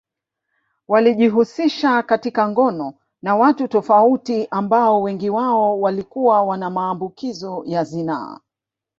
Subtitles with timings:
[0.87, 8.39] Walijihusisha katika ngono na watu tofauti ambao wengi wao walikuwa wana maambukizo ya zinaa